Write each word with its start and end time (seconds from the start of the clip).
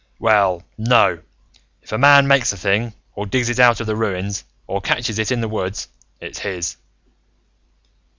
"Well, 0.17 0.63
no. 0.79 1.19
If 1.83 1.91
a 1.91 1.97
man 1.99 2.27
makes 2.27 2.51
a 2.51 2.57
thing, 2.57 2.93
or 3.13 3.27
digs 3.27 3.49
it 3.49 3.59
out 3.59 3.79
of 3.79 3.85
the 3.85 3.95
ruins, 3.95 4.43
or 4.65 4.81
catches 4.81 5.19
it 5.19 5.31
in 5.31 5.41
the 5.41 5.47
woods, 5.47 5.89
it's 6.19 6.39
his." 6.39 6.75